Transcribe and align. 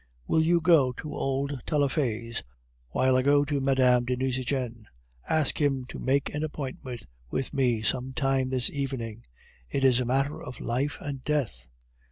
Will 0.25 0.41
you 0.41 0.59
go 0.61 0.91
to 0.93 1.13
old 1.13 1.61
Taillefer's 1.67 2.41
while 2.89 3.15
I 3.15 3.21
go 3.21 3.45
to 3.45 3.61
Mme. 3.61 4.03
de 4.03 4.17
Nucingen? 4.17 4.87
Ask 5.29 5.61
him 5.61 5.85
to 5.89 5.99
make 5.99 6.33
an 6.33 6.43
appointment 6.43 7.05
with 7.29 7.53
me 7.53 7.83
some 7.83 8.11
time 8.11 8.49
this 8.49 8.71
evening; 8.71 9.25
it 9.69 9.83
is 9.85 9.99
a 9.99 10.05
matter 10.05 10.41
of 10.41 10.59
life 10.59 10.97
and 11.01 11.23
death." 11.23 11.67